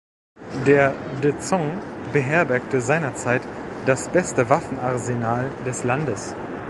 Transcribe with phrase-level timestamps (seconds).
[0.65, 1.77] Der Dzong
[2.11, 3.43] beherbergte seinerzeit
[3.85, 6.33] das beste Waffenarsenal des Landes.